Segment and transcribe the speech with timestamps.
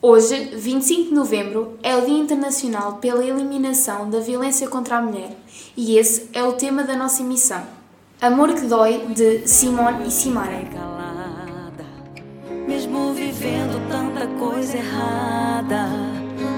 [0.00, 5.30] Hoje, 25 de novembro, é o Dia Internacional pela Eliminação da Violência contra a Mulher
[5.76, 7.62] e esse é o tema da nossa emissão.
[8.20, 10.62] Amor que Dói, de Simone e Simara.
[12.66, 15.88] Mesmo vivendo tanta coisa errada,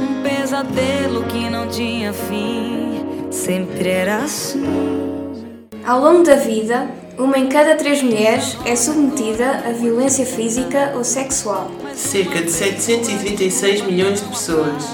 [0.00, 4.64] um pesadelo que não tinha fim, sempre era assim.
[5.84, 6.88] Ao longo da vida,
[7.20, 11.70] uma em cada três mulheres é submetida a violência física ou sexual.
[11.94, 14.84] Cerca de 736 milhões de pessoas.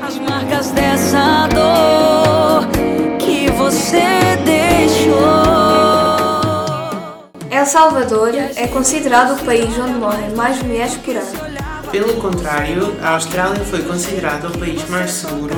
[0.00, 2.68] As marcas dessa dor
[3.18, 4.02] que você
[4.44, 5.10] deixou.
[7.50, 11.60] El Salvador é considerado o país onde morrem mais mulheres por ano.
[11.90, 15.56] Pelo contrário, a Austrália foi considerada o país mais seguro,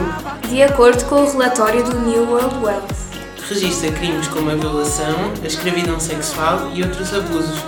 [0.48, 3.12] de acordo com o relatório do New World Wealth
[3.48, 7.59] registra crimes como a violação, a escravidão sexual e outros abusos.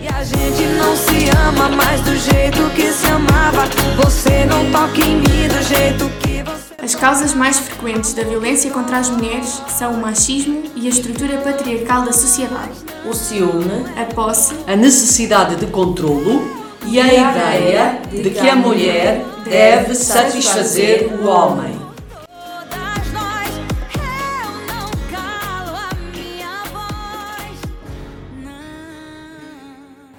[0.00, 3.64] E a gente não se ama mais do jeito que se amava.
[3.96, 6.74] Você não toca em mim do jeito que você.
[6.82, 11.38] As causas mais frequentes da violência contra as mulheres são o machismo e a estrutura
[11.38, 12.78] patriarcal da sociedade.
[13.04, 16.42] O ciúme, a posse, a necessidade de controlo
[16.86, 21.85] e a ideia de que a mulher deve satisfazer o homem.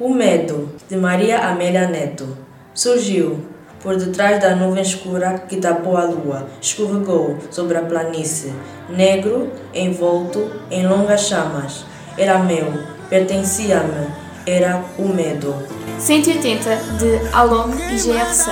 [0.07, 2.37] O medo, de Maria Amélia Neto,
[2.73, 3.43] surgiu
[3.81, 8.53] por detrás da nuvem escura que tapou a lua, escorregou sobre a planície,
[8.89, 11.83] negro, envolto em longas chamas.
[12.17, 12.71] Era meu,
[13.09, 14.07] pertencia-me,
[14.45, 15.53] era o medo.
[15.99, 18.47] 180 de Along e GR6.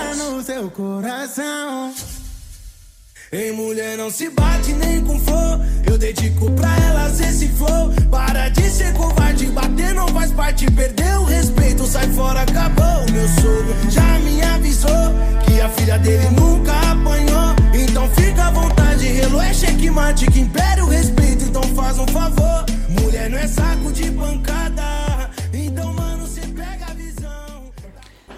[3.31, 5.61] Em mulher não se bate nem com flor.
[5.89, 7.47] Eu dedico pra ela ser se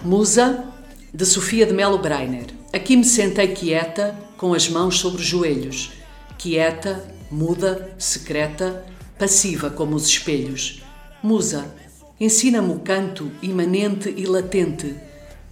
[0.02, 0.64] Musa,
[1.12, 2.46] de Sofia de Melo Breiner.
[2.72, 5.92] Aqui me sentei quieta com as mãos sobre os joelhos,
[6.38, 8.84] quieta, muda, secreta,
[9.18, 10.84] passiva como os espelhos.
[11.20, 11.74] Musa,
[12.20, 14.94] ensina-me o canto imanente e latente.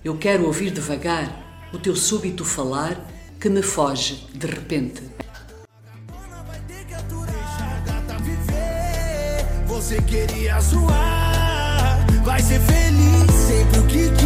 [0.05, 3.05] Eu quero ouvir devagar o teu súbito falar
[3.41, 5.03] que me foge de repente.
[9.67, 14.26] Você queria zoar, vai ser feliz sempre o que.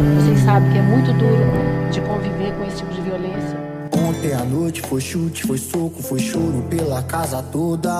[5.01, 7.91] chute, foi soco, foi choro pela casa toda.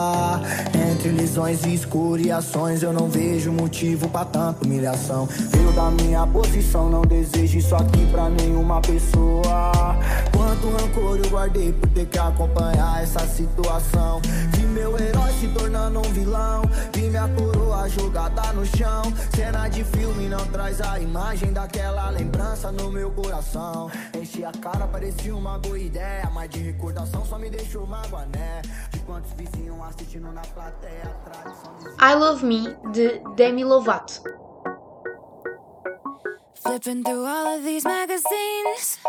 [0.90, 5.28] Entre lisões e escoriações, eu não vejo motivo pra tanta humilhação.
[5.28, 9.71] Veio da minha posição, não desejo isso aqui pra nenhuma pessoa.
[10.62, 14.22] Quanto rancor eu guardei por ter que acompanhar essa situação.
[14.52, 16.62] Vi meu herói se tornando um vilão.
[16.94, 19.02] Vi minha coroa jogada no chão.
[19.36, 23.90] Cena de filme não traz a imagem daquela lembrança no meu coração.
[24.16, 28.62] Enchi a cara, parecia uma boa ideia, mas de recordação só me deixou magoané.
[28.92, 31.16] De quantos vizinhos assistindo na plateia,
[32.00, 34.22] I Love Me, de Demi Lovato.
[36.54, 39.00] Flipping through all of these magazines,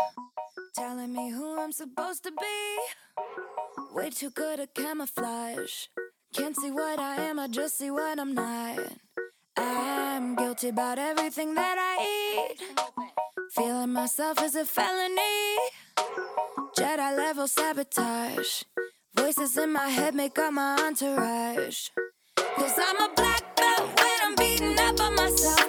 [0.73, 2.77] telling me who I'm supposed to be.
[3.93, 5.87] Way too good at camouflage.
[6.33, 8.79] Can't see what I am, I just see what I'm not.
[9.55, 12.61] I'm guilty about everything that I eat.
[13.51, 15.57] Feeling myself is a felony.
[16.77, 18.63] Jedi level sabotage.
[19.15, 21.89] Voices in my head make up my entourage.
[22.35, 25.62] Cause I'm a black belt when I'm beating up on myself.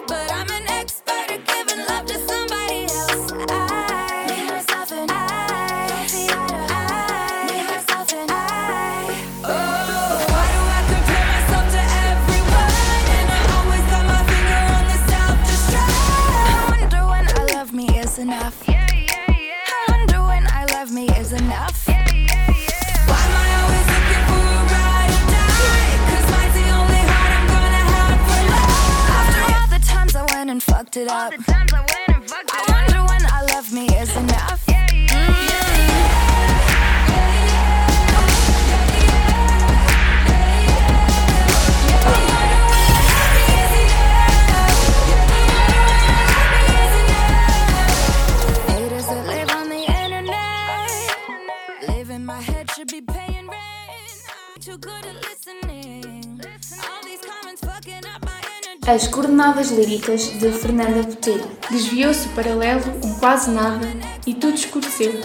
[58.86, 61.48] As coordenadas líricas de Fernanda Botelho.
[61.70, 63.88] Desviou-se o paralelo um quase nada
[64.26, 65.22] e tudo escureceu.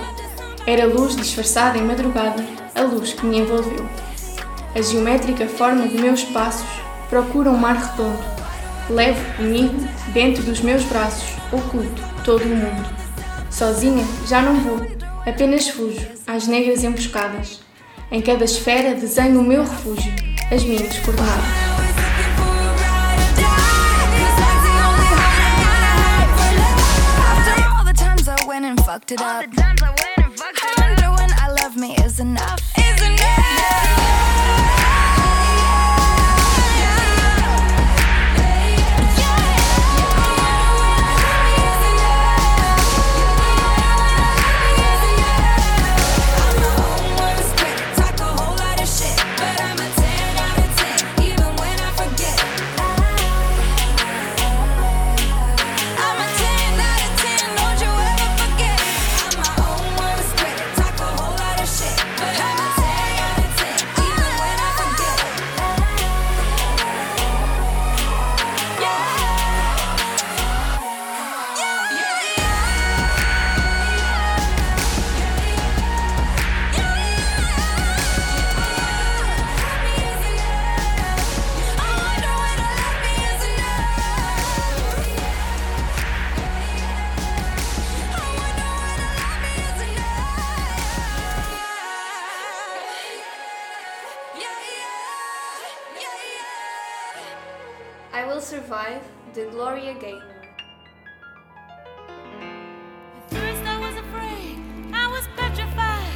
[0.65, 2.41] Era luz disfarçada em madrugada,
[2.73, 3.85] a luz que me envolveu.
[4.73, 6.69] A geométrica forma de meus passos
[7.09, 8.23] procura um mar redondo.
[8.89, 9.75] Levo comigo,
[10.13, 12.89] dentro dos meus braços, oculto todo o mundo.
[13.51, 14.79] Sozinha já não vou,
[15.27, 17.59] apenas fujo às negras emboscadas.
[18.09, 20.13] Em cada esfera desenho o meu refúgio,
[20.49, 21.68] as minhas coordenadas.
[28.89, 29.35] fucked it up.
[29.35, 30.79] All the times I went and fucked it up.
[30.79, 32.68] I wonder when I love me is enough.
[98.49, 99.03] Survive,
[99.35, 100.41] de Gloria Gaynor.
[103.29, 104.57] First I was afraid,
[104.91, 106.09] I was petrified.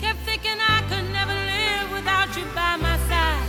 [0.00, 3.42] Kept thinking I could never live without you by my side.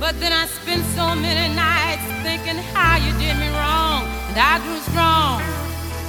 [0.00, 4.08] But then I spent so many nights thinking how you did me wrong.
[4.32, 5.42] And I grew strong.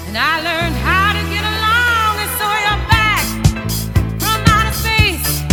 [0.07, 2.11] And I learned how to get along.
[2.23, 3.23] And so you're back
[4.23, 5.43] from outer space.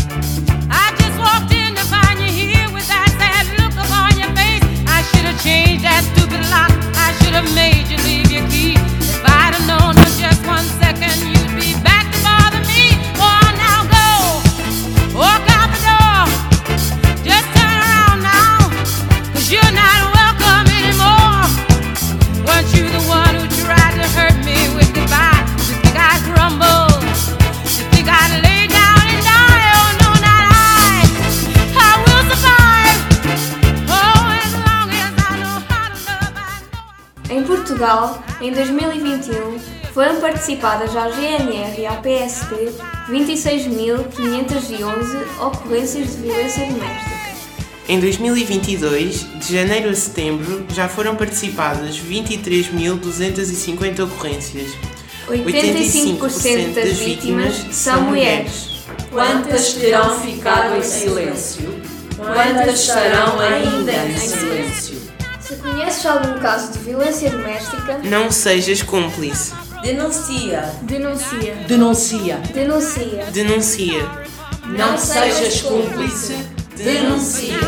[0.70, 4.62] I just walked in to find you here with that sad look upon your face.
[4.86, 5.67] I should have changed
[6.28, 6.74] been locked.
[6.96, 7.27] I should
[37.78, 39.56] Portugal, em 2021,
[39.94, 42.72] foram participadas à GNR e à PSP
[43.08, 47.28] 26.511 ocorrências de violência doméstica.
[47.88, 54.72] Em 2022, de janeiro a setembro, já foram participadas 23.250 ocorrências.
[55.28, 58.82] 85% das vítimas são mulheres.
[59.12, 61.80] Quantas terão ficado em silêncio?
[62.16, 64.87] Quantas estarão ainda em silêncio?
[66.08, 69.52] Algum caso de violência doméstica, Não sejas cúmplice.
[69.82, 70.62] Denuncia.
[70.80, 71.54] Denuncia.
[71.68, 72.36] Denuncia.
[72.54, 73.24] denuncia.
[73.30, 74.08] Denuncia.
[74.64, 76.34] Não sejas cúmplice.
[76.76, 77.58] Denuncia.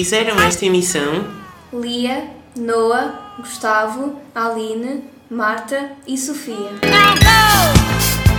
[0.00, 1.26] Fizeram esta emissão
[1.70, 6.70] Lia, Noah, Gustavo, Aline, Marta e Sofia.
[6.80, 7.42] Now go,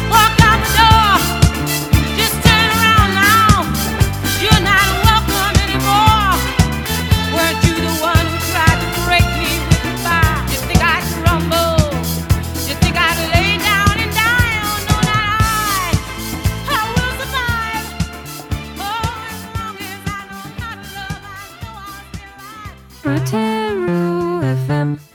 [0.10, 1.20] walk out the door.
[2.18, 3.62] Just turn around now.
[4.42, 4.91] You're not